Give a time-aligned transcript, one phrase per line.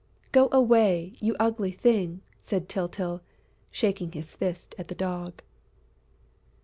[0.31, 3.21] "Go away, you ugly thing!" said Tyltyl,
[3.69, 5.43] shaking his fist at the Dog.